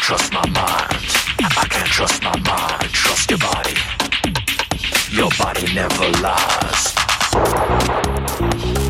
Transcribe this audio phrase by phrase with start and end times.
[0.00, 0.96] can't trust my mind.
[1.40, 2.90] I can't trust my mind.
[2.92, 3.74] Trust your body.
[5.10, 6.08] Your body never
[8.80, 8.89] lies.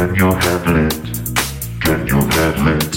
[0.00, 0.94] Can you handle it?
[1.82, 2.96] Can you handle it?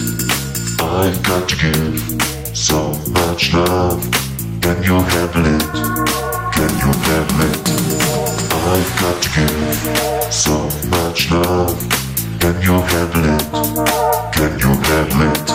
[0.80, 4.00] I've got to give so much love.
[4.62, 5.64] Can you handle it?
[6.56, 7.60] Can you handle it?
[8.72, 10.56] I've got to give so
[10.88, 11.76] much love.
[12.40, 13.44] Can you handle it?
[14.34, 15.52] Can you handle it?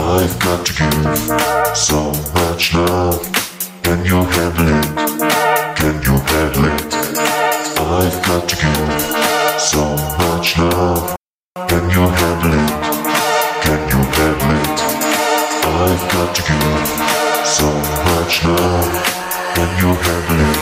[0.00, 3.20] I've got to give so much love.
[3.82, 4.86] Can you handle it?
[5.76, 6.94] Can you handle it?
[7.78, 9.33] I've got to give.
[9.58, 9.84] So
[10.18, 11.16] much love.
[11.68, 12.70] Can you handle it?
[13.62, 14.80] Can you handle it?
[15.64, 17.70] I've got to give so
[18.04, 18.92] much love.
[19.54, 20.58] Can you handle it?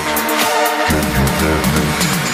[0.88, 2.31] Can you handle it?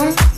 [0.00, 0.29] Então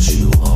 [0.00, 0.53] you are.